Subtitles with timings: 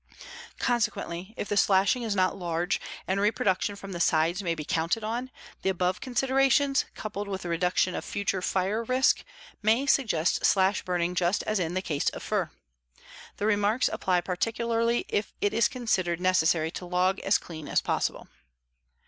[0.57, 5.03] Consequently if the slashing is not large, and reproduction from the sides may be counted
[5.03, 5.29] on,
[5.61, 9.23] the above considerations, coupled with the reduction of future fire risk,
[9.61, 12.49] may suggest slash burning just as in the case of fir.
[13.37, 18.27] The remarks apply particularly if it is considered necessary to log as clean as possible.